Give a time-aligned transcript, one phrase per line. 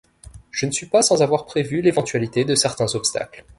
[0.49, 3.45] Je ne suis pas sans avoir prévu l’éventualité de certains obstacles.